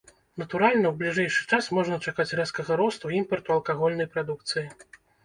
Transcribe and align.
Натуральна, 0.41 0.83
у 0.91 0.95
бліжэйшы 1.01 1.43
час 1.57 1.67
можна 1.79 1.99
чакаць 2.11 2.35
рэзкага 2.39 2.79
росту 2.81 3.13
імпарту 3.19 3.55
алкагольнай 3.57 4.09
прадукцыі. 4.17 4.65